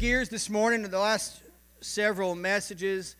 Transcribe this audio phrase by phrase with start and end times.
[0.00, 1.42] gears this morning the last
[1.82, 3.16] several messages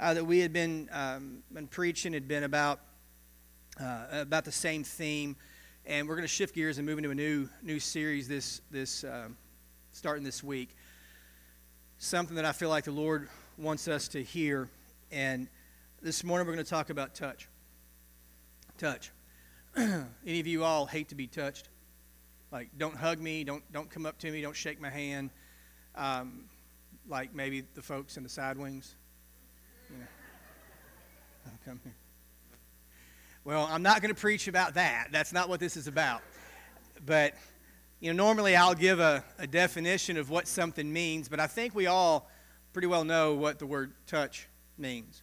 [0.00, 2.80] uh, that we had been, um, been preaching had been about
[3.80, 5.36] uh, about the same theme,
[5.86, 9.04] and we're going to shift gears and move into a new new series this this
[9.04, 9.28] uh,
[9.92, 10.74] starting this week.
[11.98, 14.68] Something that I feel like the Lord wants us to hear,
[15.12, 15.46] and
[16.02, 17.48] this morning we're going to talk about touch.
[18.76, 19.12] Touch.
[19.76, 21.68] Any of you all hate to be touched?
[22.50, 25.30] Like, don't hug me, don't don't come up to me, don't shake my hand
[25.96, 26.44] um,
[27.08, 28.94] like maybe the folks in the side wings.
[29.90, 30.06] Know.
[31.64, 31.94] come here.
[33.44, 35.08] Well, I'm not going to preach about that.
[35.12, 36.22] That's not what this is about.
[37.04, 37.34] But,
[38.00, 41.74] you know, normally I'll give a, a definition of what something means, but I think
[41.74, 42.30] we all
[42.72, 45.22] pretty well know what the word touch means.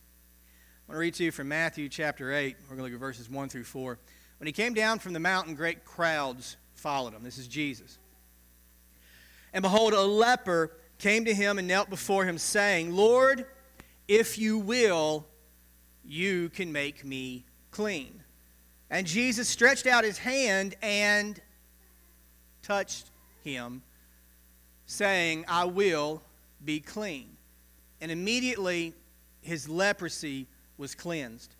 [0.88, 2.58] I want to read to you from Matthew chapter 8.
[2.62, 3.98] We're going to look at verses 1 through 4.
[4.38, 7.24] When he came down from the mountain, great crowds followed him.
[7.24, 7.98] This is Jesus.
[9.54, 13.46] And behold, a leper came to him and knelt before him, saying, Lord,
[14.08, 15.26] if you will,
[16.04, 18.22] you can make me clean.
[18.90, 21.40] And Jesus stretched out his hand and
[22.62, 23.10] touched
[23.44, 23.82] him,
[24.86, 26.22] saying, I will
[26.64, 27.38] be clean.
[28.00, 28.94] And immediately
[29.42, 31.56] his leprosy was cleansed.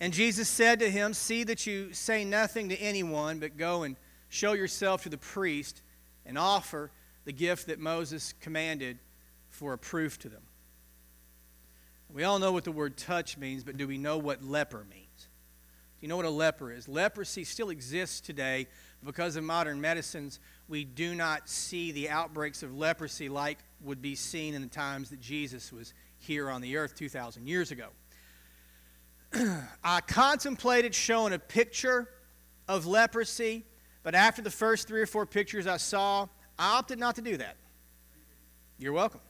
[0.00, 3.96] And Jesus said to him, See that you say nothing to anyone, but go and
[4.28, 5.82] show yourself to the priest
[6.24, 6.90] and offer
[7.24, 8.98] the gift that Moses commanded
[9.48, 10.42] for a proof to them.
[12.12, 15.28] We all know what the word touch means, but do we know what leper means?
[16.00, 16.88] Do you know what a leper is?
[16.88, 18.66] Leprosy still exists today.
[19.04, 24.14] Because of modern medicines, we do not see the outbreaks of leprosy like would be
[24.14, 27.88] seen in the times that Jesus was here on the earth 2,000 years ago.
[29.84, 32.08] I contemplated showing a picture
[32.66, 33.64] of leprosy,
[34.02, 36.28] but after the first three or four pictures I saw,
[36.60, 37.56] I opted not to do that.
[38.78, 39.22] You're welcome.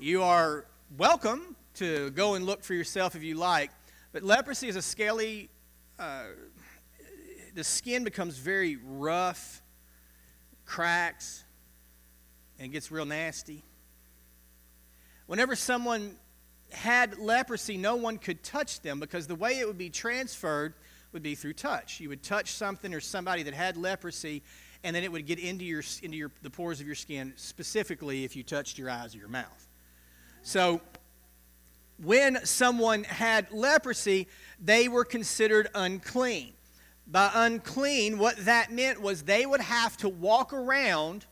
[0.00, 0.66] You are
[0.98, 3.70] welcome to go and look for yourself if you like.
[4.10, 5.48] But leprosy is a scaly,
[5.96, 6.24] uh,
[7.54, 9.62] the skin becomes very rough,
[10.64, 11.44] cracks,
[12.58, 13.62] and gets real nasty.
[15.28, 16.16] Whenever someone
[16.72, 20.74] had leprosy, no one could touch them because the way it would be transferred
[21.12, 22.00] would be through touch.
[22.00, 24.42] You would touch something or somebody that had leprosy,
[24.84, 28.24] and then it would get into your into your the pores of your skin specifically
[28.24, 29.68] if you touched your eyes or your mouth.
[30.42, 30.80] So
[32.02, 34.28] when someone had leprosy
[34.60, 36.52] they were considered unclean.
[37.08, 41.24] By unclean what that meant was they would have to walk around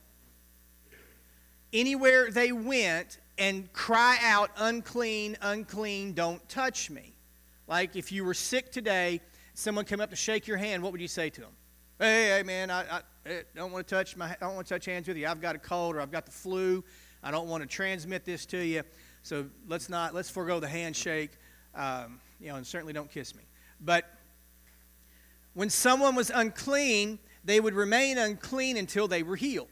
[1.73, 7.15] anywhere they went and cry out unclean unclean don't touch me.
[7.67, 9.21] Like if you were sick today
[9.55, 11.51] someone came up to shake your hand what would you say to them
[11.99, 13.01] hey, hey man I, I
[13.55, 15.27] don't want to touch my, I don't want to touch hands with you.
[15.27, 16.85] I've got a cold or I've got the flu.
[17.23, 18.83] I don't want to transmit this to you.
[19.23, 21.31] So let's not, let's forego the handshake.
[21.75, 23.43] Um, you know, and certainly don't kiss me.
[23.81, 24.05] But
[25.55, 29.69] when someone was unclean, they would remain unclean until they were healed.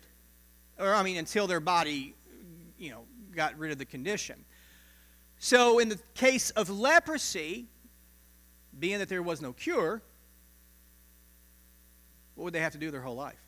[0.78, 2.14] Or, I mean, until their body,
[2.78, 3.04] you know,
[3.34, 4.44] got rid of the condition.
[5.38, 7.66] So, in the case of leprosy,
[8.78, 10.02] being that there was no cure,
[12.34, 13.38] what would they have to do their whole life?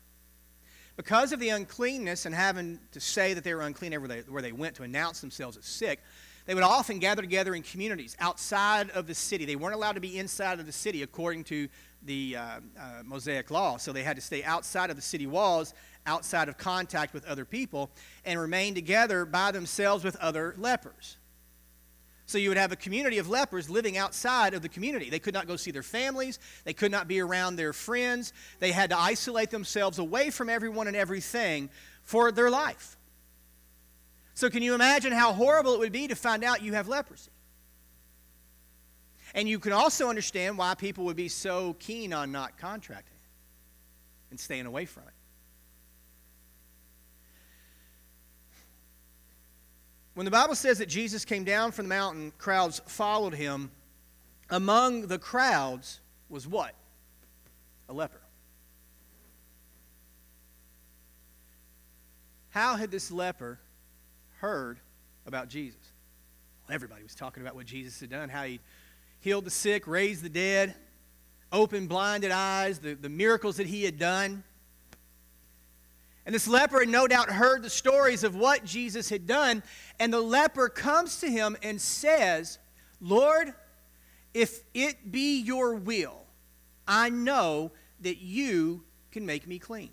[0.97, 4.41] Because of the uncleanness and having to say that they were unclean everywhere they, where
[4.41, 5.99] they went to announce themselves as sick,
[6.45, 9.45] they would often gather together in communities outside of the city.
[9.45, 11.67] They weren't allowed to be inside of the city according to
[12.03, 12.59] the uh, uh,
[13.03, 13.77] Mosaic law.
[13.77, 15.73] So they had to stay outside of the city walls,
[16.05, 17.89] outside of contact with other people,
[18.23, 21.17] and remain together by themselves with other lepers.
[22.27, 25.09] So you would have a community of lepers living outside of the community.
[25.09, 28.33] They could not go see their families, they could not be around their friends.
[28.59, 31.69] They had to isolate themselves away from everyone and everything
[32.01, 32.97] for their life.
[34.33, 37.31] So, can you imagine how horrible it would be to find out you have leprosy?
[39.33, 43.17] And you can also understand why people would be so keen on not contracting
[44.29, 45.14] and staying away from it.
[50.15, 53.69] When the Bible says that Jesus came down from the mountain, crowds followed him.
[54.49, 56.73] Among the crowds was what?
[57.89, 58.21] A leper.
[62.49, 63.59] How had this leper
[64.39, 64.79] heard
[65.27, 65.81] about Jesus?
[66.65, 68.61] Well, everybody was talking about what Jesus had done, how he
[69.19, 70.75] healed the sick, raised the dead,
[71.51, 74.45] opened blinded eyes, the, the miracles that he had done.
[76.25, 79.61] And this leper had no doubt heard the stories of what Jesus had done.
[79.99, 82.57] And the leper comes to him and says,
[82.99, 83.53] Lord,
[84.33, 86.25] if it be your will,
[86.87, 89.91] I know that you can make me clean.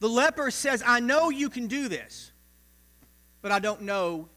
[0.00, 2.32] The leper says, I know you can do this,
[3.42, 4.28] but I don't know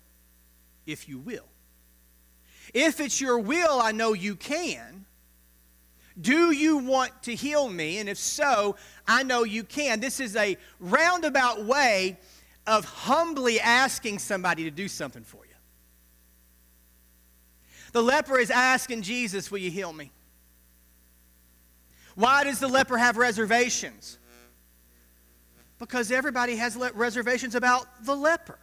[0.85, 1.45] if you will.
[2.73, 5.05] If it's your will, I know you can.
[6.19, 7.97] Do you want to heal me?
[7.97, 8.75] And if so,
[9.07, 9.99] I know you can.
[9.99, 12.17] This is a roundabout way
[12.67, 15.53] of humbly asking somebody to do something for you.
[17.93, 20.11] The leper is asking Jesus, Will you heal me?
[22.15, 24.19] Why does the leper have reservations?
[25.79, 28.59] Because everybody has reservations about the leper.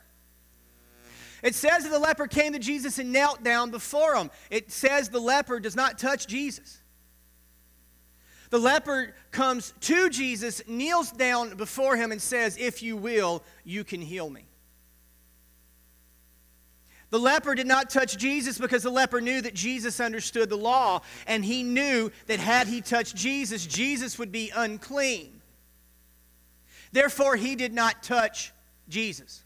[1.42, 4.30] It says that the leper came to Jesus and knelt down before him.
[4.50, 6.79] It says the leper does not touch Jesus.
[8.50, 13.84] The leper comes to Jesus, kneels down before him, and says, If you will, you
[13.84, 14.44] can heal me.
[17.10, 21.02] The leper did not touch Jesus because the leper knew that Jesus understood the law,
[21.26, 25.40] and he knew that had he touched Jesus, Jesus would be unclean.
[26.92, 28.52] Therefore, he did not touch
[28.88, 29.44] Jesus.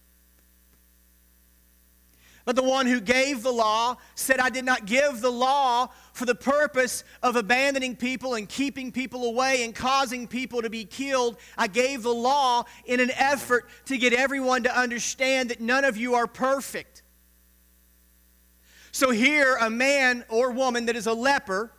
[2.44, 6.26] But the one who gave the law said, I did not give the law for
[6.26, 11.38] the purpose of abandoning people and keeping people away and causing people to be killed.
[11.56, 15.96] I gave the law in an effort to get everyone to understand that none of
[15.96, 17.02] you are perfect.
[18.92, 21.72] So here, a man or woman that is a leper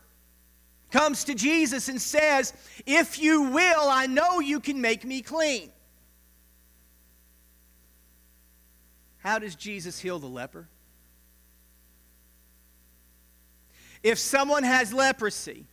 [0.89, 2.53] comes to Jesus and says,
[2.85, 5.71] If you will, I know you can make me clean.
[9.25, 10.67] How does Jesus heal the leper?
[14.03, 15.65] If someone has leprosy,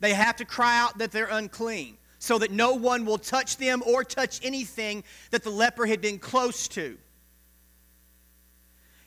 [0.00, 3.84] they have to cry out that they're unclean so that no one will touch them
[3.86, 6.98] or touch anything that the leper had been close to.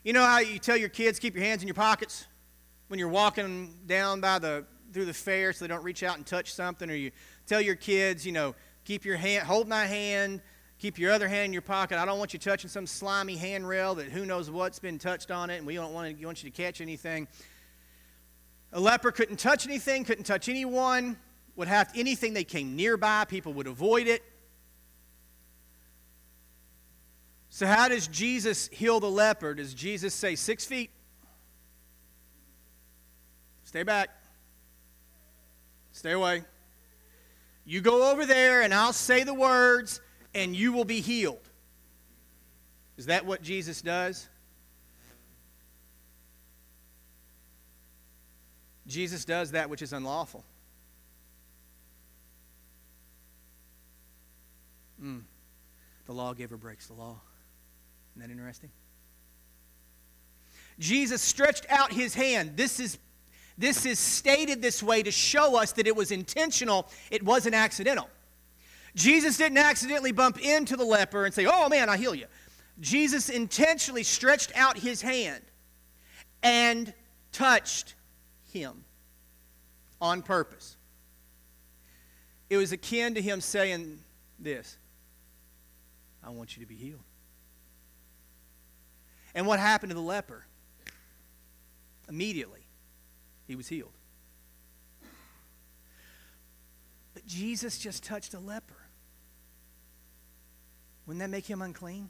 [0.05, 2.25] You know how you tell your kids keep your hands in your pockets
[2.87, 4.63] when you're walking down by the
[4.93, 7.11] through the fair so they don't reach out and touch something or you
[7.47, 10.41] tell your kids, you know, keep your hand hold my hand,
[10.83, 11.97] keep your other hand in your pocket.
[11.97, 15.49] I don't want you touching some slimy handrail that who knows what's been touched on
[15.49, 17.25] it and we don't want, to, want you to catch anything.
[18.73, 21.15] A leper couldn't touch anything, couldn't touch anyone,
[21.55, 24.23] would have anything they came nearby, people would avoid it.
[27.47, 29.53] So, how does Jesus heal the leper?
[29.53, 30.89] Does Jesus say, six feet?
[33.63, 34.09] Stay back.
[35.93, 36.43] Stay away.
[37.63, 40.01] You go over there, and I'll say the words,
[40.33, 41.49] and you will be healed.
[42.97, 44.27] Is that what Jesus does?
[48.87, 50.43] Jesus does that which is unlawful.
[55.01, 55.21] Mm.
[56.05, 57.19] The lawgiver breaks the law.
[58.15, 58.69] Isn't that interesting?
[60.79, 62.57] Jesus stretched out his hand.
[62.57, 62.97] This is,
[63.57, 68.09] this is stated this way to show us that it was intentional, it wasn't accidental.
[68.95, 72.25] Jesus didn't accidentally bump into the leper and say, Oh man, I heal you.
[72.79, 75.43] Jesus intentionally stretched out his hand
[76.41, 76.93] and
[77.31, 77.95] touched
[78.51, 78.83] him
[80.01, 80.77] on purpose.
[82.49, 83.99] It was akin to him saying
[84.39, 84.77] this
[86.23, 87.03] I want you to be healed.
[89.35, 90.45] And what happened to the leper?
[92.07, 92.67] Immediately,
[93.47, 93.93] he was healed.
[97.13, 98.72] But Jesus just touched a leper.
[101.05, 102.09] Wouldn't that make him unclean?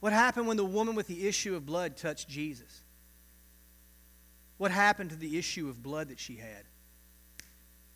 [0.00, 2.82] What happened when the woman with the issue of blood touched Jesus?
[4.58, 6.64] What happened to the issue of blood that she had?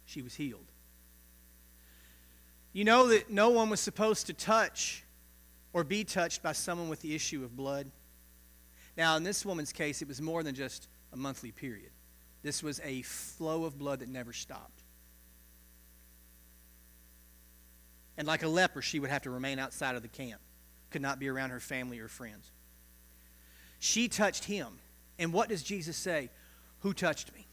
[0.04, 0.71] She was healed.
[2.73, 5.02] You know that no one was supposed to touch
[5.73, 7.90] or be touched by someone with the issue of blood?
[8.97, 11.90] Now, in this woman's case, it was more than just a monthly period.
[12.42, 14.85] This was a flow of blood that never stopped.
[18.19, 20.41] And like a leper, she would have to remain outside of the camp,
[20.91, 22.51] could not be around her family or friends.
[23.79, 24.79] She touched him.
[25.19, 26.31] And what does Jesus say?
[26.81, 27.47] Who touched me?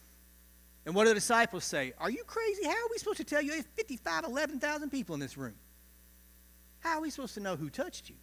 [0.86, 1.94] And what do the disciples say?
[1.98, 2.64] Are you crazy?
[2.64, 3.50] How are we supposed to tell you?
[3.52, 5.54] There's 55, 11,000 people in this room.
[6.80, 8.16] How are we supposed to know who touched you?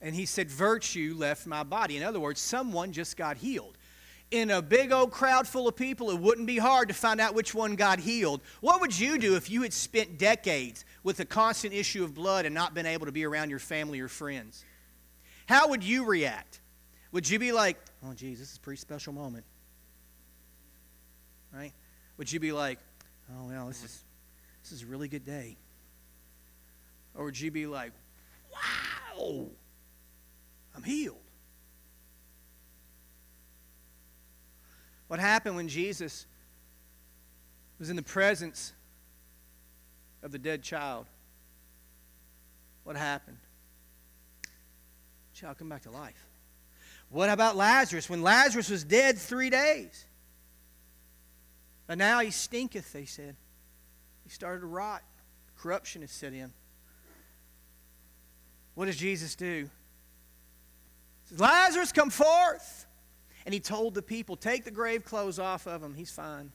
[0.00, 1.96] And he said, Virtue left my body.
[1.96, 3.75] In other words, someone just got healed.
[4.30, 7.34] In a big old crowd full of people, it wouldn't be hard to find out
[7.34, 8.40] which one got healed.
[8.60, 12.44] What would you do if you had spent decades with a constant issue of blood
[12.44, 14.64] and not been able to be around your family or friends?
[15.46, 16.60] How would you react?
[17.12, 19.44] Would you be like, oh, geez, this is a pretty special moment?
[21.56, 21.72] right?
[22.18, 22.78] Would you be like,
[23.32, 24.04] oh, well, this is,
[24.62, 25.56] this is a really good day?
[27.14, 27.92] Or would you be like,
[28.52, 29.46] wow,
[30.74, 31.16] I'm healed?
[35.08, 36.26] What happened when Jesus
[37.78, 38.72] was in the presence
[40.22, 41.06] of the dead child.
[42.84, 43.38] What happened?
[45.34, 46.24] Child come back to life.
[47.10, 48.08] What about Lazarus?
[48.08, 50.04] When Lazarus was dead three days.
[51.86, 53.36] But now he stinketh, they said.
[54.24, 55.02] He started to rot.
[55.56, 56.52] Corruption has set in.
[58.74, 59.68] What does Jesus do?
[61.22, 62.85] He says, Lazarus, come forth.
[63.46, 65.94] And he told the people, Take the grave clothes off of him.
[65.94, 66.50] He's fine.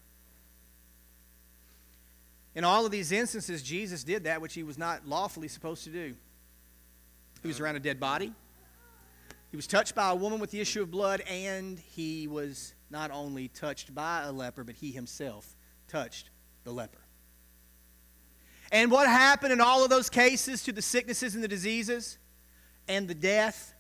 [2.54, 5.90] In all of these instances, Jesus did that which he was not lawfully supposed to
[5.90, 6.14] do.
[7.42, 8.34] He was around a dead body.
[9.52, 13.10] He was touched by a woman with the issue of blood, and he was not
[13.10, 15.56] only touched by a leper, but he himself
[15.88, 16.30] touched
[16.66, 17.00] the leper.
[18.70, 22.18] And what happened in all of those cases to the sicknesses and the diseases
[22.88, 23.74] and the death?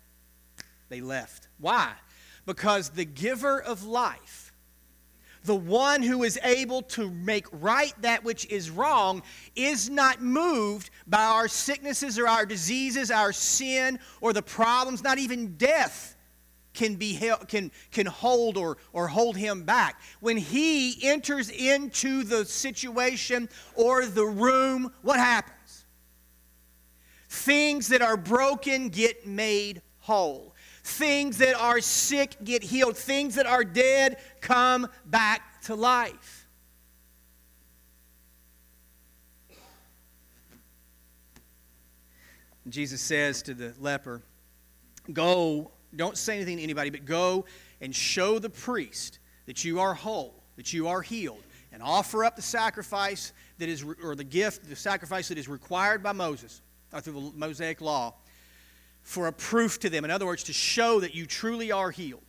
[0.87, 1.49] They left.
[1.57, 1.93] Why?
[2.45, 4.51] Because the giver of life
[5.43, 9.23] the one who is able to make right that which is wrong,
[9.55, 15.17] is not moved by our sicknesses or our diseases, our sin, or the problems, not
[15.17, 16.15] even death
[16.73, 19.99] can be held, can, can hold or, or hold him back.
[20.19, 25.85] When he enters into the situation or the room, what happens?
[27.27, 30.53] Things that are broken get made whole.
[30.83, 32.97] Things that are sick get healed.
[32.97, 36.47] Things that are dead come back to life.
[42.69, 44.21] Jesus says to the leper,
[45.11, 47.45] Go, don't say anything to anybody, but go
[47.81, 52.35] and show the priest that you are whole, that you are healed, and offer up
[52.35, 56.61] the sacrifice that is, or the gift, the sacrifice that is required by Moses,
[56.93, 58.13] or through the Mosaic law,
[59.01, 60.05] for a proof to them.
[60.05, 62.23] In other words, to show that you truly are healed.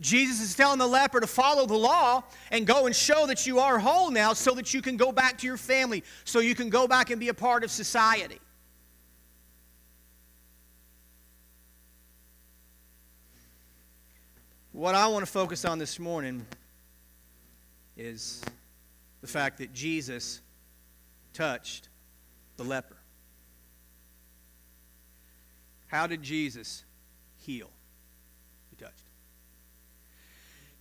[0.00, 3.60] Jesus is telling the leper to follow the law and go and show that you
[3.60, 6.70] are whole now so that you can go back to your family, so you can
[6.70, 8.40] go back and be a part of society.
[14.72, 16.46] What I want to focus on this morning
[17.96, 18.42] is
[19.20, 20.40] the fact that Jesus
[21.34, 21.90] touched
[22.56, 22.96] the leper.
[25.92, 26.84] How did Jesus
[27.36, 27.68] heal?
[28.70, 29.04] He touched.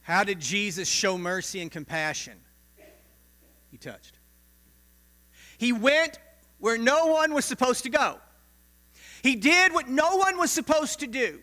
[0.03, 2.39] How did Jesus show mercy and compassion?
[3.69, 4.17] He touched.
[5.57, 6.17] He went
[6.59, 8.19] where no one was supposed to go.
[9.21, 11.41] He did what no one was supposed to do.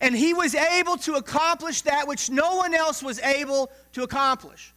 [0.00, 4.74] And he was able to accomplish that which no one else was able to accomplish.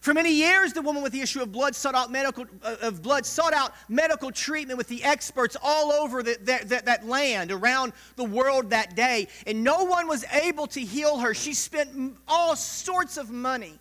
[0.00, 3.02] For many years, the woman with the issue of blood sought out medical, uh, of
[3.02, 7.50] blood sought out medical treatment with the experts all over the, that, that, that land,
[7.50, 11.34] around the world that day, and no one was able to heal her.
[11.34, 13.78] She spent all sorts of money.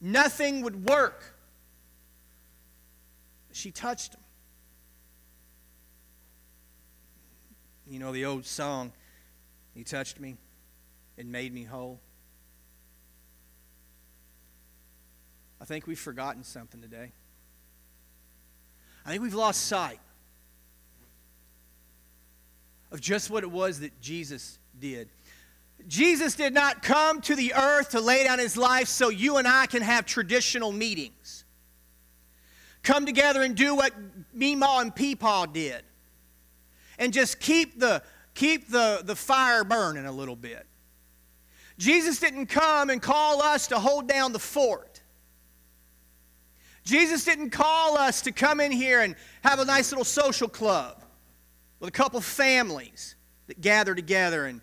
[0.00, 1.34] Nothing would work.
[3.52, 4.20] She touched him.
[7.88, 8.92] You know the old song,
[9.74, 10.36] He touched me
[11.16, 12.00] and made me whole.
[15.60, 17.12] I think we've forgotten something today.
[19.04, 20.00] I think we've lost sight
[22.90, 25.08] of just what it was that Jesus did.
[25.86, 29.46] Jesus did not come to the earth to lay down his life so you and
[29.46, 31.44] I can have traditional meetings.
[32.82, 33.92] Come together and do what
[34.36, 35.82] Meemaw and Peepaw did.
[36.98, 38.02] And just keep the,
[38.34, 40.66] keep the, the fire burning a little bit.
[41.78, 44.85] Jesus didn't come and call us to hold down the fort.
[46.86, 51.02] Jesus didn't call us to come in here and have a nice little social club
[51.80, 53.16] with a couple families
[53.48, 54.60] that gather together and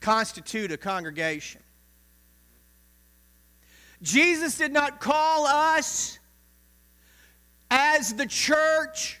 [0.00, 1.62] constitute a congregation.
[4.02, 6.18] Jesus did not call us
[7.70, 9.20] as the church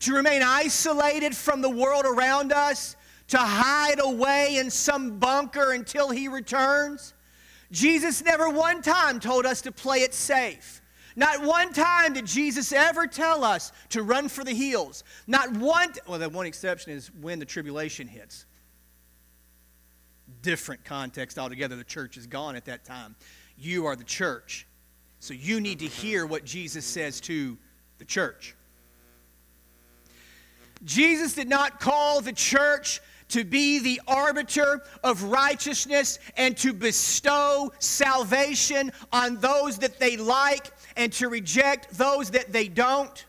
[0.00, 2.96] to remain isolated from the world around us,
[3.28, 7.14] to hide away in some bunker until he returns.
[7.72, 10.82] Jesus never one time told us to play it safe.
[11.16, 15.04] Not one time did Jesus ever tell us to run for the hills.
[15.26, 18.46] Not one, well, the one exception is when the tribulation hits.
[20.42, 21.76] Different context altogether.
[21.76, 23.16] The church is gone at that time.
[23.58, 24.66] You are the church.
[25.20, 27.56] So you need to hear what Jesus says to
[27.98, 28.54] the church.
[30.84, 33.00] Jesus did not call the church
[33.32, 40.70] to be the arbiter of righteousness and to bestow salvation on those that they like
[40.96, 43.24] and to reject those that they don't.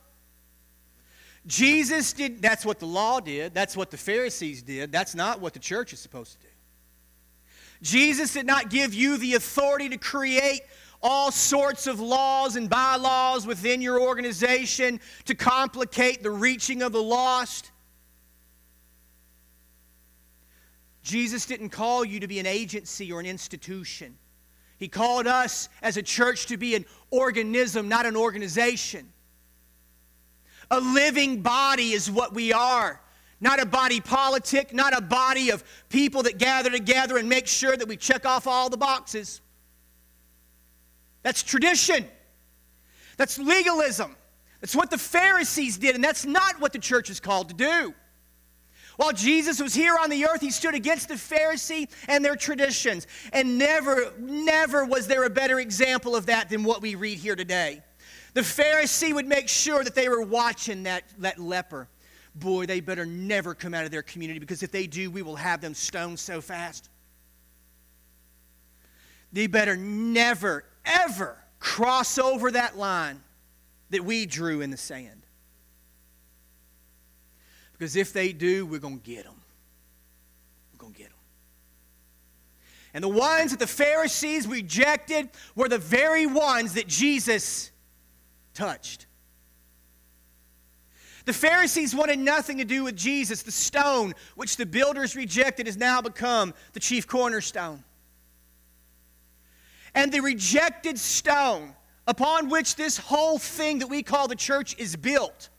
[1.46, 3.54] Jesus did, that's what the law did.
[3.54, 4.92] That's what the Pharisees did.
[4.92, 6.48] That's not what the church is supposed to do.
[7.82, 10.62] Jesus did not give you the authority to create
[11.02, 17.04] all sorts of laws and bylaws within your organization to complicate the reaching of the
[17.04, 17.72] lost.
[21.04, 24.18] Jesus didn't call you to be an agency or an institution.
[24.78, 29.12] He called us as a church to be an organism, not an organization.
[30.72, 33.00] A living body is what we are.
[33.42, 37.76] Not a body politic, not a body of people that gather together and make sure
[37.76, 39.42] that we check off all the boxes.
[41.24, 42.08] That's tradition.
[43.18, 44.16] That's legalism.
[44.62, 47.94] That's what the Pharisees did, and that's not what the church is called to do.
[48.98, 53.08] While Jesus was here on the earth, he stood against the Pharisee and their traditions.
[53.32, 57.36] And never, never was there a better example of that than what we read here
[57.36, 57.82] today.
[58.34, 61.88] The Pharisee would make sure that they were watching that, that leper.
[62.36, 65.36] Boy, they better never come out of their community because if they do, we will
[65.36, 66.90] have them stoned so fast.
[69.32, 73.22] They better never, ever cross over that line
[73.90, 75.23] that we drew in the sand.
[77.84, 79.36] Because if they do, we're going to get them.
[80.72, 81.18] We're going to get them.
[82.94, 87.72] And the ones that the Pharisees rejected were the very ones that Jesus
[88.54, 89.06] touched.
[91.26, 93.42] The Pharisees wanted nothing to do with Jesus.
[93.42, 97.84] The stone, which the builders rejected, has now become the chief cornerstone.
[99.94, 101.76] And the rejected stone
[102.08, 105.50] upon which this whole thing that we call the church is built,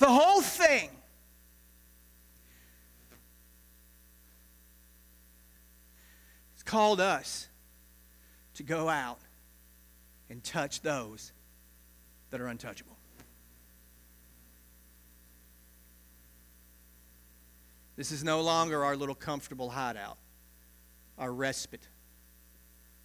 [0.00, 0.90] the whole thing,
[6.54, 7.48] has called us
[8.54, 9.20] to go out
[10.30, 11.32] and touch those
[12.30, 12.96] that are untouchable.
[17.96, 20.16] This is no longer our little comfortable hideout,
[21.18, 21.86] our respite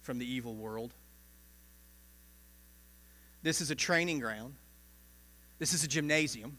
[0.00, 0.94] from the evil world.
[3.42, 4.54] This is a training ground.
[5.58, 6.56] This is a gymnasium.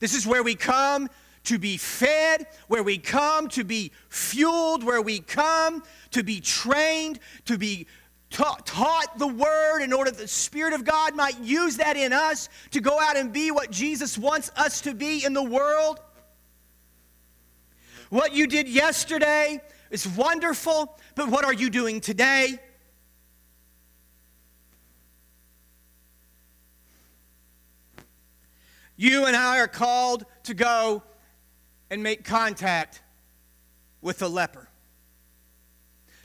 [0.00, 1.08] This is where we come
[1.44, 7.20] to be fed, where we come to be fueled, where we come to be trained,
[7.44, 7.86] to be
[8.30, 12.12] taught, taught the word in order that the Spirit of God might use that in
[12.12, 16.00] us to go out and be what Jesus wants us to be in the world.
[18.10, 22.58] What you did yesterday is wonderful, but what are you doing today?
[28.96, 31.02] You and I are called to go
[31.90, 33.02] and make contact
[34.00, 34.68] with the leper.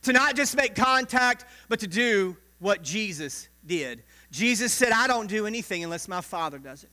[0.04, 4.04] To not just make contact, but to do what Jesus did.
[4.32, 6.90] Jesus said, I don't do anything unless my Father does it.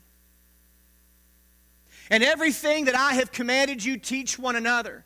[2.11, 5.05] And everything that I have commanded you, teach one another,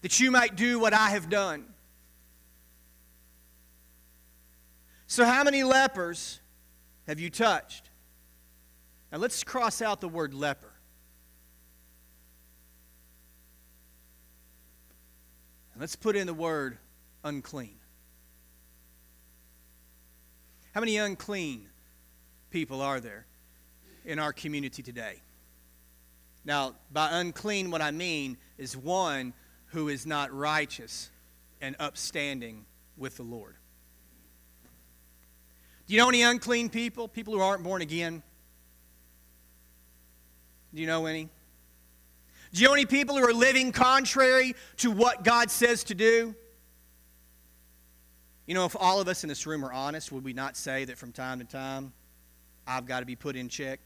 [0.00, 1.64] that you might do what I have done.
[5.06, 6.40] So, how many lepers
[7.06, 7.90] have you touched?
[9.12, 10.72] Now, let's cross out the word leper.
[15.74, 16.78] And let's put in the word
[17.22, 17.76] unclean.
[20.74, 21.68] How many unclean
[22.50, 23.26] people are there
[24.06, 25.20] in our community today?
[26.46, 29.34] Now, by unclean, what I mean is one
[29.66, 31.10] who is not righteous
[31.60, 32.64] and upstanding
[32.96, 33.56] with the Lord.
[35.86, 37.08] Do you know any unclean people?
[37.08, 38.22] People who aren't born again?
[40.74, 41.28] Do you know any?
[42.52, 46.34] Do you know any people who are living contrary to what God says to do?
[48.46, 50.84] You know, if all of us in this room are honest, would we not say
[50.84, 51.92] that from time to time,
[52.66, 53.80] I've got to be put in check?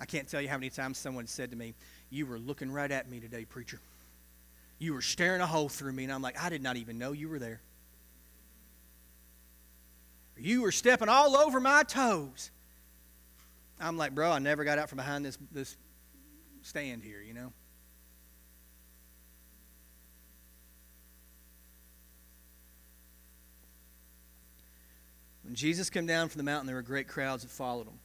[0.00, 1.74] I can't tell you how many times someone said to me,
[2.10, 3.78] You were looking right at me today, preacher.
[4.78, 6.04] You were staring a hole through me.
[6.04, 7.60] And I'm like, I did not even know you were there.
[10.36, 12.50] You were stepping all over my toes.
[13.84, 15.76] I'm like, bro, I never got out from behind this, this
[16.62, 17.52] stand here, you know?
[25.42, 27.98] When Jesus came down from the mountain, there were great crowds that followed him.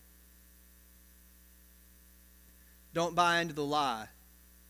[2.93, 4.07] Don't buy into the lie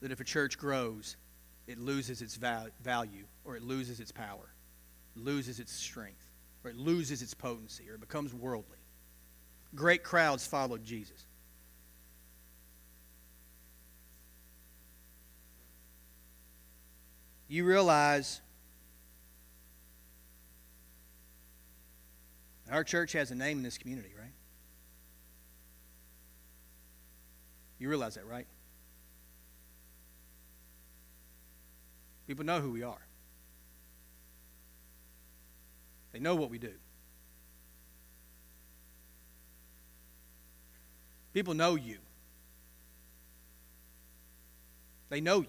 [0.01, 1.17] that if a church grows,
[1.65, 4.53] it loses its value or it loses its power,
[5.15, 6.29] loses its strength,
[6.63, 8.78] or it loses its potency, or it becomes worldly.
[9.75, 11.25] Great crowds followed Jesus.
[17.47, 18.41] You realize
[22.71, 24.33] our church has a name in this community, right?
[27.79, 28.45] You realize that, right?
[32.27, 33.07] People know who we are.
[36.11, 36.73] They know what we do.
[41.33, 41.97] People know you.
[45.09, 45.47] They know you.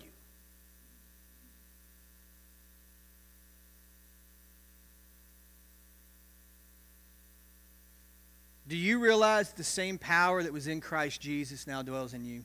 [8.70, 12.44] Do you realize the same power that was in Christ Jesus now dwells in you?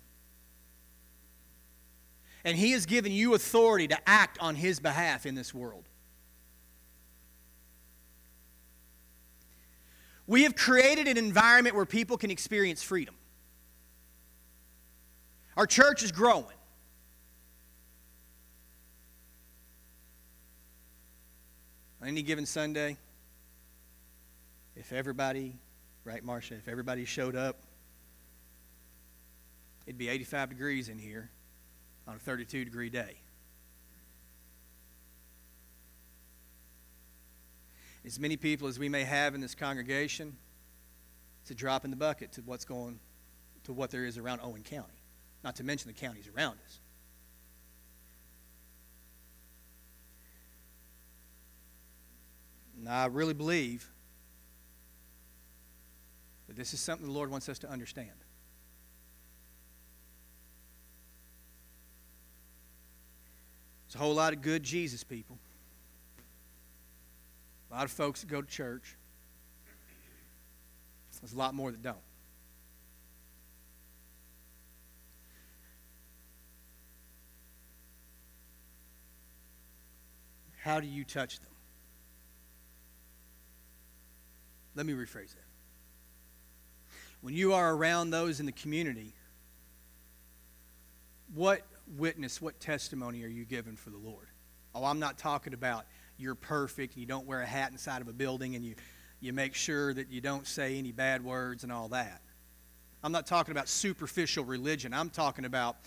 [2.43, 5.84] And He has given you authority to act on His behalf in this world.
[10.26, 13.13] We have created an environment where people can experience freedom.
[15.58, 16.46] Our church is growing.
[22.02, 22.98] On any given Sunday,
[24.76, 25.56] if everybody,
[26.04, 27.58] right, Marcia, if everybody showed up,
[29.88, 31.30] it'd be 85 degrees in here
[32.06, 33.15] on a 32 degree day.
[38.06, 40.36] As many people as we may have in this congregation,
[41.41, 43.00] it's a drop in the bucket to what's going
[43.63, 44.94] to what there is around Owen County
[45.45, 46.79] not to mention the counties around us.
[52.79, 53.88] And I really believe
[56.47, 58.10] that this is something the Lord wants us to understand.
[63.86, 65.38] There's a whole lot of good Jesus people,
[67.69, 68.95] a lot of folks that go to church.
[71.21, 72.05] There's a lot more that don't.
[80.65, 81.51] How do you touch them?
[84.73, 85.45] Let me rephrase that.
[87.21, 89.13] When you are around those in the community,
[91.36, 91.62] what
[91.95, 94.25] witness, what testimony are you giving for the Lord?
[94.73, 95.86] Oh, I'm not talking about
[96.17, 98.73] you're perfect and you don't wear a hat inside of a building and you,
[99.19, 102.23] you make sure that you don't say any bad words and all that.
[103.04, 104.95] I'm not talking about superficial religion.
[104.95, 105.78] I'm talking about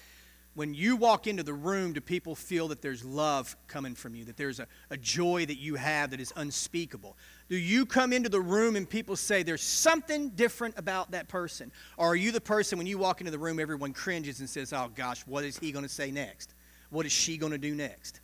[0.54, 4.24] when you walk into the room, do people feel that there's love coming from you,
[4.24, 7.16] that there's a, a joy that you have that is unspeakable?
[7.48, 11.70] Do you come into the room and people say there's something different about that person?
[11.96, 14.72] Or are you the person when you walk into the room, everyone cringes and says,
[14.72, 16.54] oh gosh, what is he going to say next?
[16.90, 18.20] What is she going to do next?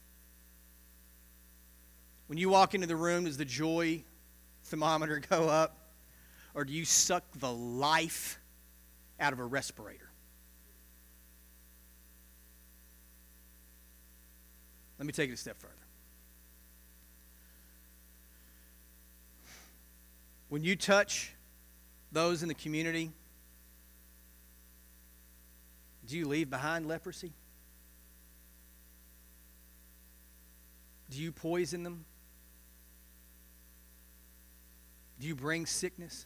[2.27, 4.03] When you walk into the room, does the joy
[4.65, 5.79] thermometer go up?
[6.55, 8.41] Or do you suck the life
[9.21, 10.04] out of a respirator?
[15.05, 15.75] Let me take it a step further.
[20.49, 21.31] When you touch
[22.11, 23.13] those in the community,
[26.09, 27.35] do you leave behind leprosy?
[31.11, 32.07] Do you poison them?
[35.21, 36.25] Do you bring sickness?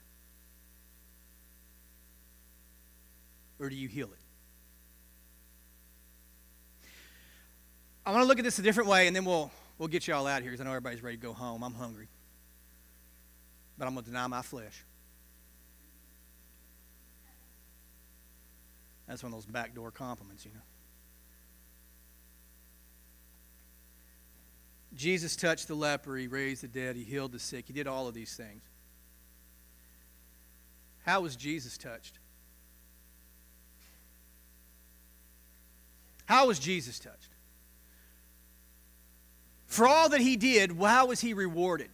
[3.59, 4.28] Or do you heal it?
[8.09, 10.15] I want to look at this a different way, and then we'll, we'll get you
[10.15, 11.63] all out here because I know everybody's ready to go home.
[11.63, 12.09] I'm hungry.
[13.77, 14.83] But I'm going to deny my flesh.
[19.07, 20.61] That's one of those backdoor compliments, you know.
[24.95, 28.09] Jesus touched the leper, he raised the dead, he healed the sick, he did all
[28.09, 28.63] of these things.
[31.05, 32.19] How was Jesus touched?
[36.25, 37.29] How was Jesus touched?
[39.69, 41.91] For all that he did, how was he rewarded?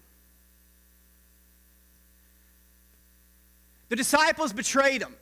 [3.89, 5.15] The disciples betrayed him.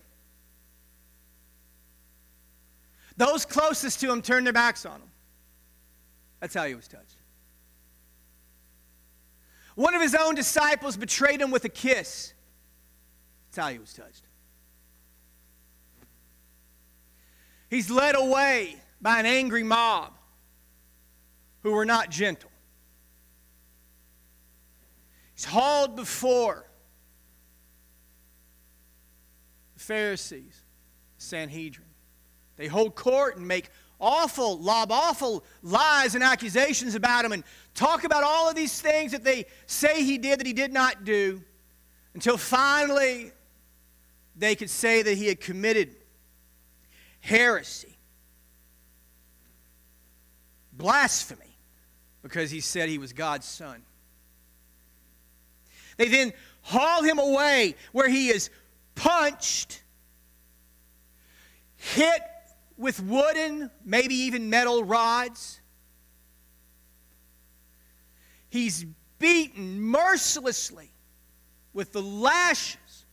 [3.16, 5.08] Those closest to him turned their backs on him.
[6.40, 7.16] That's how he was touched.
[9.74, 12.34] One of his own disciples betrayed him with a kiss.
[13.50, 14.22] That's how he was touched.
[17.70, 20.12] He's led away by an angry mob
[21.62, 22.50] who were not gentle.
[25.34, 26.66] He's hauled before
[29.74, 30.62] the Pharisees,
[31.18, 31.86] Sanhedrin.
[32.56, 33.70] They hold court and make
[34.00, 37.44] awful, lob awful lies and accusations about him and
[37.74, 41.04] talk about all of these things that they say he did that he did not
[41.04, 41.42] do
[42.14, 43.32] until finally
[44.36, 45.94] they could say that he had committed
[47.20, 47.96] heresy,
[50.72, 51.51] blasphemy
[52.22, 53.82] because he said he was God's son.
[55.96, 56.32] They then
[56.62, 58.50] haul him away where he is
[58.94, 59.82] punched,
[61.76, 62.22] hit
[62.76, 65.60] with wooden, maybe even metal rods,
[68.52, 68.84] He's
[69.18, 70.92] beaten mercilessly
[71.72, 73.06] with the lashes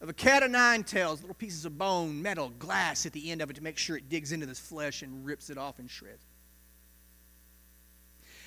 [0.00, 3.42] of a cat of nine tails, little pieces of bone, metal, glass at the end
[3.42, 5.88] of it to make sure it digs into this flesh and rips it off in
[5.88, 6.24] shreds.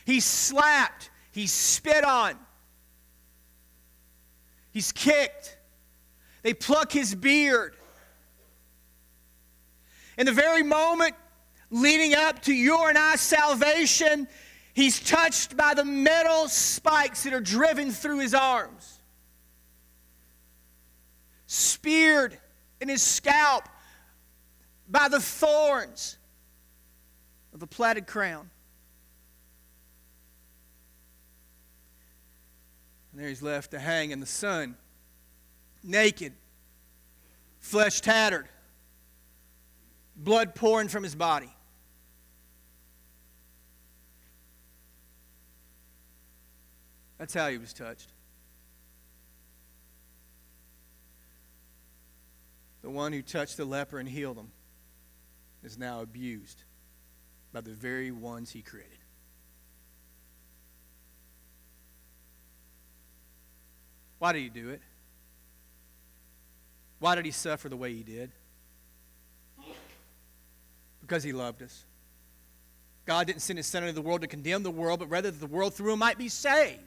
[0.06, 2.38] He's slapped, he's spit on,
[4.72, 5.58] he's kicked.
[6.44, 7.76] They pluck his beard.
[10.18, 11.16] In the very moment
[11.72, 14.28] leading up to your and I salvation,
[14.76, 19.00] he's touched by the metal spikes that are driven through his arms
[21.48, 22.38] speared
[22.82, 23.68] in his scalp
[24.90, 26.18] by the thorns
[27.54, 28.50] of the plaited crown.
[33.16, 34.76] And there he's left to hang in the sun,
[35.82, 36.34] naked,
[37.60, 38.50] flesh tattered,
[40.18, 41.50] blood pouring from his body.
[47.18, 48.12] That's how he was touched.
[52.82, 54.52] The one who touched the leper and healed him
[55.64, 56.64] is now abused
[57.54, 58.95] by the very ones he created.
[64.26, 64.82] Why did he do it?
[66.98, 68.32] Why did he suffer the way he did?
[71.02, 71.86] Because he loved us.
[73.06, 75.40] God didn't send his son into the world to condemn the world, but rather that
[75.40, 76.80] the world through him might be saved.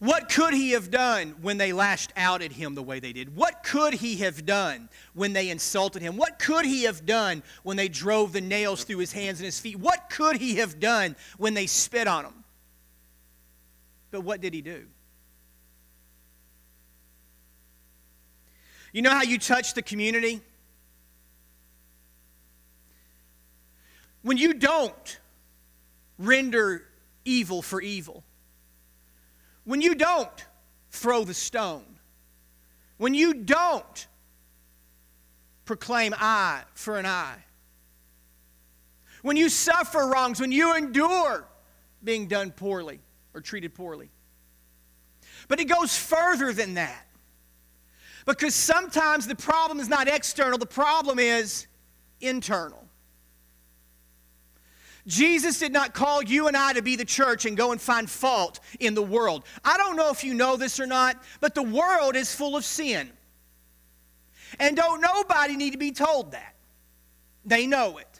[0.00, 3.36] What could he have done when they lashed out at him the way they did?
[3.36, 6.16] What could he have done when they insulted him?
[6.16, 9.60] What could he have done when they drove the nails through his hands and his
[9.60, 9.78] feet?
[9.78, 12.41] What could he have done when they spit on him?
[14.12, 14.86] But what did he do?
[18.92, 20.40] You know how you touch the community?
[24.22, 25.18] When you don't
[26.18, 26.84] render
[27.24, 28.22] evil for evil
[29.64, 30.46] when you don't
[30.90, 31.84] throw the stone,
[32.96, 34.06] when you don't
[35.64, 37.44] proclaim eye for an eye,
[39.22, 41.46] when you suffer wrongs, when you endure
[42.02, 42.98] being done poorly
[43.34, 44.10] or treated poorly.
[45.48, 47.06] But it goes further than that.
[48.24, 51.66] Because sometimes the problem is not external, the problem is
[52.20, 52.82] internal.
[55.06, 58.08] Jesus did not call you and I to be the church and go and find
[58.08, 59.44] fault in the world.
[59.64, 62.64] I don't know if you know this or not, but the world is full of
[62.64, 63.10] sin.
[64.60, 66.54] And don't nobody need to be told that.
[67.44, 68.11] They know it.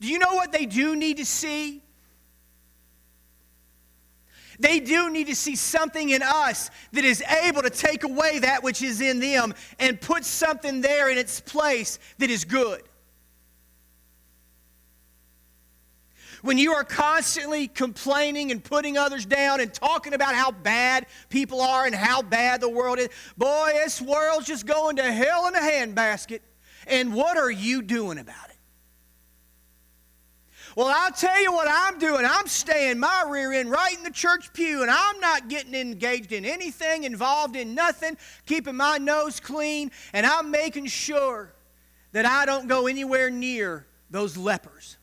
[0.00, 1.82] Do you know what they do need to see?
[4.58, 8.62] They do need to see something in us that is able to take away that
[8.62, 12.82] which is in them and put something there in its place that is good.
[16.46, 21.60] when you are constantly complaining and putting others down and talking about how bad people
[21.60, 25.56] are and how bad the world is, boy, this world's just going to hell in
[25.56, 26.40] a handbasket.
[26.86, 28.55] And what are you doing about it?
[30.76, 32.26] Well, I'll tell you what I'm doing.
[32.28, 36.32] I'm staying my rear end right in the church pew, and I'm not getting engaged
[36.32, 41.54] in anything, involved in nothing, keeping my nose clean, and I'm making sure
[42.12, 44.98] that I don't go anywhere near those lepers.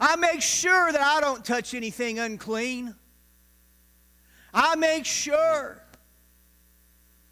[0.00, 2.94] I make sure that I don't touch anything unclean.
[4.54, 5.82] I make sure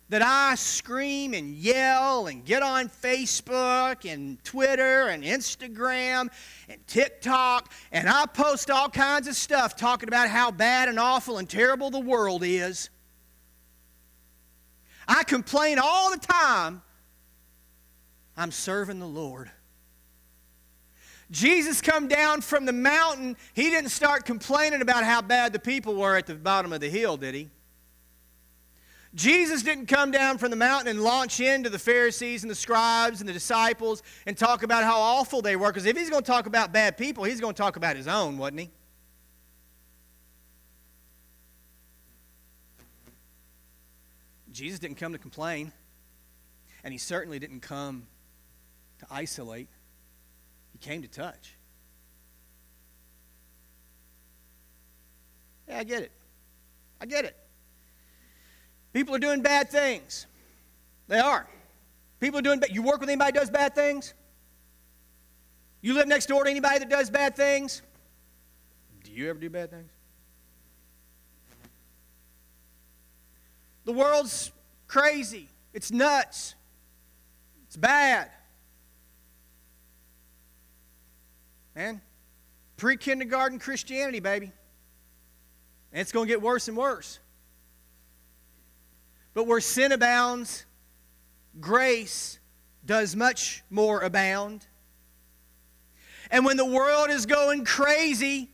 [0.08, 6.28] that I scream and yell and get on Facebook and Twitter and Instagram
[6.68, 11.38] and TikTok and I post all kinds of stuff talking about how bad and awful
[11.38, 12.88] and terrible the world is.
[15.06, 16.82] I complain all the time.
[18.36, 19.50] I'm serving the Lord.
[21.30, 25.94] Jesus come down from the mountain, he didn't start complaining about how bad the people
[25.94, 27.50] were at the bottom of the hill, did he?
[29.14, 33.20] Jesus didn't come down from the mountain and launch into the Pharisees and the scribes
[33.20, 35.68] and the disciples and talk about how awful they were.
[35.68, 38.06] Because if he's going to talk about bad people, he's going to talk about his
[38.06, 38.70] own, wasn't he?
[44.52, 45.72] Jesus didn't come to complain,
[46.82, 48.06] and he certainly didn't come
[48.98, 49.68] to isolate.
[50.72, 51.54] He came to touch.
[55.68, 56.12] Yeah, I get it.
[57.00, 57.36] I get it.
[58.92, 60.26] People are doing bad things.
[61.08, 61.46] They are.
[62.20, 62.70] People are doing bad.
[62.70, 64.14] You work with anybody that does bad things?
[65.80, 67.82] You live next door to anybody that does bad things?
[69.04, 69.90] Do you ever do bad things?
[73.84, 74.50] The world's
[74.86, 75.48] crazy.
[75.72, 76.54] It's nuts.
[77.66, 78.30] It's bad.
[81.74, 82.00] Man,
[82.76, 84.50] pre kindergarten Christianity, baby.
[85.92, 87.20] And it's going to get worse and worse.
[89.38, 90.66] But where sin abounds,
[91.60, 92.40] grace
[92.84, 94.66] does much more abound.
[96.32, 98.50] And when the world is going crazy,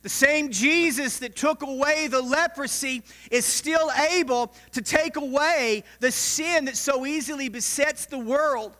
[0.00, 6.10] the same Jesus that took away the leprosy is still able to take away the
[6.10, 8.74] sin that so easily besets the world.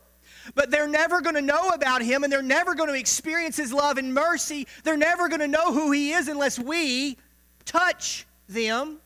[0.55, 3.71] But they're never going to know about him and they're never going to experience his
[3.71, 4.65] love and mercy.
[4.83, 7.19] They're never going to know who he is unless we
[7.65, 8.97] touch them.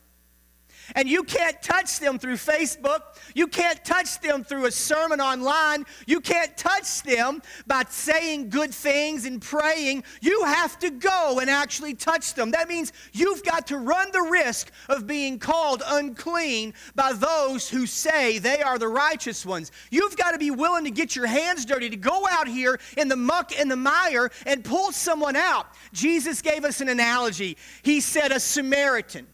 [0.95, 2.99] And you can't touch them through Facebook.
[3.35, 5.85] You can't touch them through a sermon online.
[6.05, 10.03] You can't touch them by saying good things and praying.
[10.21, 12.51] You have to go and actually touch them.
[12.51, 17.85] That means you've got to run the risk of being called unclean by those who
[17.85, 19.71] say they are the righteous ones.
[19.91, 23.07] You've got to be willing to get your hands dirty, to go out here in
[23.07, 25.67] the muck and the mire and pull someone out.
[25.93, 27.57] Jesus gave us an analogy.
[27.83, 29.27] He said, A Samaritan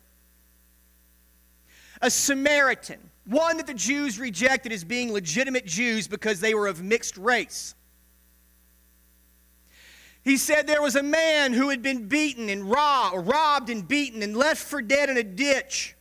[2.03, 6.83] a Samaritan, one that the Jews rejected as being legitimate Jews because they were of
[6.83, 7.73] mixed race.
[10.21, 14.21] He said there was a man who had been beaten and robbed, robbed and beaten
[14.21, 15.95] and left for dead in a ditch.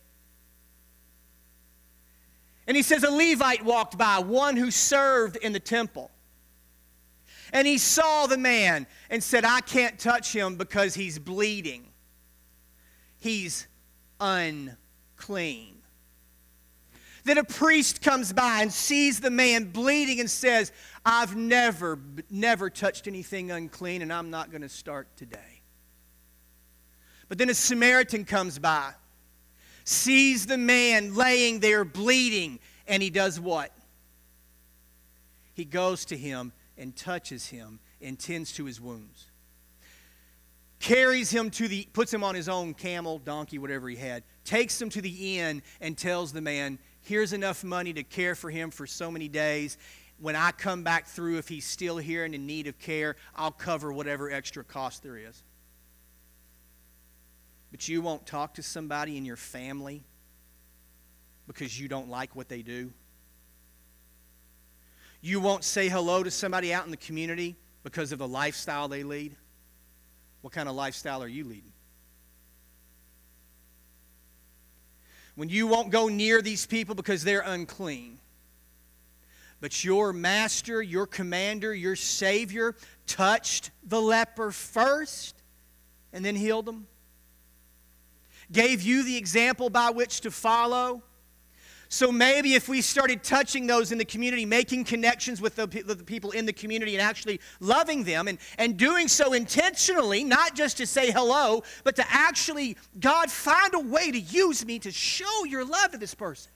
[2.67, 6.11] And he says a Levite walked by, one who served in the temple.
[7.53, 11.87] And he saw the man and said, I can't touch him because he's bleeding.
[13.19, 13.67] He's
[14.19, 15.72] unclean.
[17.23, 20.71] Then a priest comes by and sees the man bleeding and says,
[21.05, 25.61] I've never, never touched anything unclean, and I'm not going to start today.
[27.29, 28.91] But then a Samaritan comes by,
[29.85, 33.71] sees the man laying there bleeding, and he does what?
[35.53, 39.27] He goes to him and touches him and tends to his wounds.
[40.79, 44.81] Carries him to the, puts him on his own camel, donkey, whatever he had, takes
[44.81, 48.71] him to the inn and tells the man, Here's enough money to care for him
[48.71, 49.77] for so many days.
[50.19, 53.51] When I come back through, if he's still here and in need of care, I'll
[53.51, 55.43] cover whatever extra cost there is.
[57.71, 60.03] But you won't talk to somebody in your family
[61.45, 62.91] because you don't like what they do.
[65.21, 69.03] You won't say hello to somebody out in the community because of the lifestyle they
[69.03, 69.35] lead.
[70.41, 71.73] What kind of lifestyle are you leading?
[75.35, 78.19] When you won't go near these people because they're unclean.
[79.61, 82.75] But your master, your commander, your savior
[83.07, 85.35] touched the leper first
[86.11, 86.85] and then healed him.
[88.51, 91.01] Gave you the example by which to follow.
[91.89, 95.95] So maybe if we started touching those in the community, making connections with the, the,
[95.95, 100.77] people in the community and actually loving them and, and doing so intentionally, not just
[100.77, 105.45] to say hello, but to actually, God, find a way to use me to show
[105.45, 106.51] your love to this person.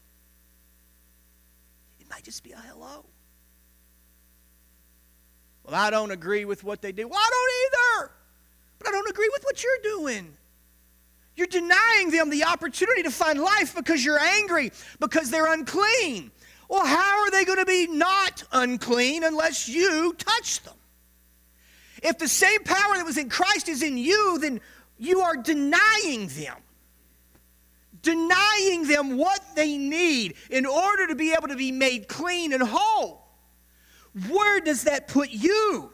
[2.00, 3.06] It might just be a hello.
[5.64, 7.08] Well, I don't agree with what they do.
[7.08, 8.12] Well, I don't either.
[8.80, 10.38] But I don't agree with what you're doing.
[11.38, 16.32] You're denying them the opportunity to find life because you're angry, because they're unclean.
[16.68, 20.74] Well, how are they going to be not unclean unless you touch them?
[22.02, 24.60] If the same power that was in Christ is in you, then
[24.98, 26.58] you are denying them.
[28.02, 32.64] Denying them what they need in order to be able to be made clean and
[32.64, 33.28] whole.
[34.28, 35.94] Where does that put you?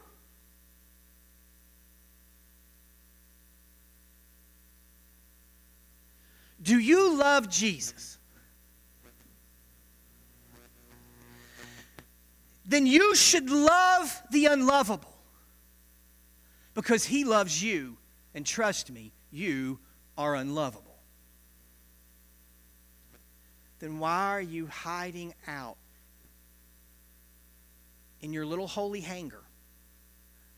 [6.63, 8.17] Do you love Jesus?
[12.65, 15.13] Then you should love the unlovable
[16.73, 17.97] because he loves you.
[18.33, 19.79] And trust me, you
[20.17, 20.97] are unlovable.
[23.79, 25.75] Then why are you hiding out
[28.21, 29.43] in your little holy hangar,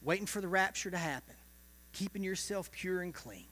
[0.04, 1.36] waiting for the rapture to happen,
[1.92, 3.48] keeping yourself pure and clean?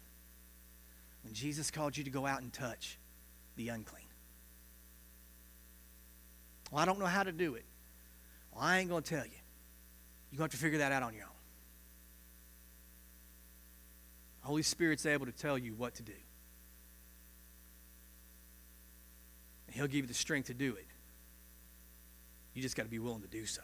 [1.23, 2.97] When Jesus called you to go out and touch
[3.55, 4.05] the unclean?
[6.71, 7.65] Well, I don't know how to do it.
[8.51, 9.31] Well, I ain't going to tell you.
[10.31, 11.29] You're going to have to figure that out on your own.
[14.41, 16.13] The Holy Spirit's able to tell you what to do.
[19.67, 20.87] And He'll give you the strength to do it.
[22.53, 23.61] You just got to be willing to do so.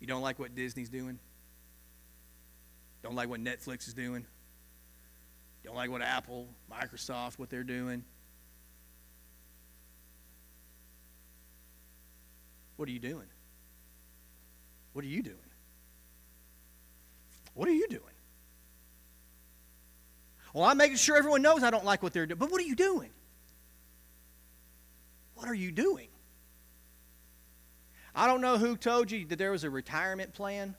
[0.00, 1.18] You don't like what Disney's doing?
[3.02, 4.26] Don't like what Netflix is doing.
[5.64, 8.04] Don't like what Apple, Microsoft, what they're doing.
[12.76, 13.26] What are you doing?
[14.92, 15.36] What are you doing?
[17.54, 18.02] What are you doing?
[20.54, 22.38] Well, I'm making sure everyone knows I don't like what they're doing.
[22.38, 23.10] But what are you doing?
[25.34, 26.08] What are you doing?
[28.14, 30.74] I don't know who told you that there was a retirement plan.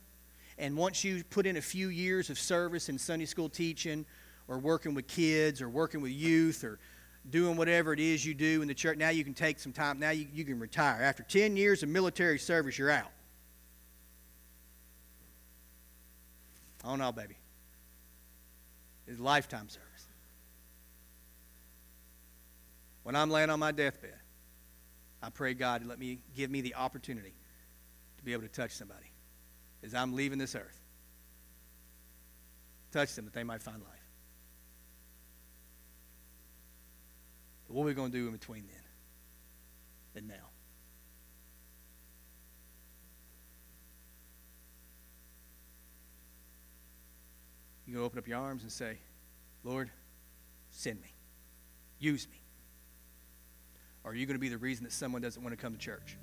[0.59, 4.05] And once you put in a few years of service in Sunday school teaching
[4.49, 6.79] or working with kids or working with youth or
[7.29, 9.99] doing whatever it is you do in the church, now you can take some time.
[9.99, 11.01] Now you, you can retire.
[11.01, 13.11] After 10 years of military service, you're out.
[16.83, 17.37] Oh no, baby.
[19.07, 19.85] It's lifetime service.
[23.03, 24.13] When I'm laying on my deathbed,
[25.23, 27.33] I pray God to let me give me the opportunity
[28.17, 29.09] to be able to touch somebody
[29.83, 30.79] as I'm leaving this earth.
[32.91, 33.99] Touch them that they might find life.
[37.67, 38.81] But what are we going to do in between then
[40.15, 40.49] and now?
[47.85, 48.99] You go open up your arms and say,
[49.63, 49.89] Lord,
[50.69, 51.13] send me.
[51.97, 52.39] Use me.
[54.03, 55.79] Or are you going to be the reason that someone doesn't want to come to
[55.79, 56.17] church?